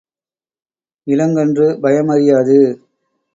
இளங்கன்று 1.07 1.67
பயமறியாது. 1.83 2.57